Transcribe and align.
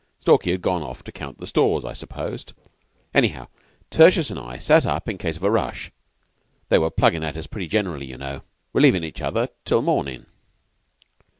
Stalky 0.19 0.49
had 0.49 0.63
gone 0.63 0.81
off 0.81 1.03
to 1.03 1.11
count 1.11 1.37
the 1.37 1.45
stores, 1.45 1.85
I 1.85 1.93
supposed. 1.93 2.53
Anyhow, 3.13 3.49
Tertius 3.91 4.31
and 4.31 4.39
I 4.39 4.57
sat 4.57 4.83
up 4.83 5.07
in 5.07 5.19
case 5.19 5.37
of 5.37 5.43
a 5.43 5.51
rush 5.51 5.91
(they 6.69 6.79
were 6.79 6.89
plugging 6.89 7.23
at 7.23 7.37
us 7.37 7.45
pretty 7.45 7.67
generally, 7.67 8.07
you 8.07 8.17
know), 8.17 8.41
relieving 8.73 9.03
each 9.03 9.21
other 9.21 9.49
till 9.63 9.81
the 9.81 9.85
mornin'. 9.85 10.25